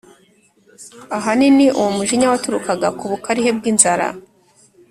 [1.17, 4.07] Ahanini, uwo mujinya waturukaga ku bukarihe bw’inzara